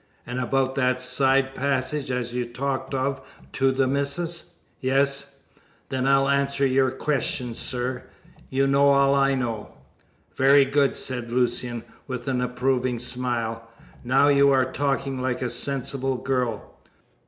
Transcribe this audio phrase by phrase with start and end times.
[0.25, 5.43] "And about that side passage as you talked of to the missis?" "Yes."
[5.89, 8.05] "Then I'll answer yer questions, sir.
[8.49, 9.75] You'll know all I know."
[10.33, 13.69] "Very good," said Lucian, with an approving smile,
[14.03, 16.79] "now you are talking like a sensible girl."